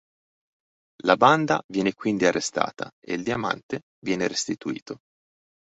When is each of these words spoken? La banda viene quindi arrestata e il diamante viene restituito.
La 1.03 1.15
banda 1.15 1.61
viene 1.67 1.93
quindi 1.93 2.25
arrestata 2.25 2.89
e 2.99 3.13
il 3.13 3.21
diamante 3.21 3.81
viene 3.99 4.27
restituito. 4.27 4.97